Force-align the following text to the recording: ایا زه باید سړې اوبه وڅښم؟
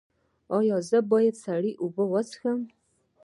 ایا 0.57 0.77
زه 0.89 0.99
باید 1.11 1.35
سړې 1.45 1.71
اوبه 1.83 2.03
وڅښم؟ 2.11 2.59